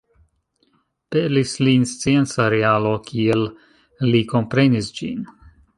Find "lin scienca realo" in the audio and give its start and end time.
1.67-2.97